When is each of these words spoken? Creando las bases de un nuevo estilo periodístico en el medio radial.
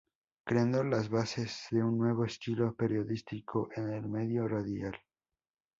Creando 0.47 0.83
las 0.83 1.09
bases 1.09 1.67
de 1.69 1.83
un 1.83 1.99
nuevo 1.99 2.25
estilo 2.25 2.73
periodístico 2.73 3.69
en 3.75 3.93
el 3.93 4.07
medio 4.09 4.47
radial. 4.47 4.97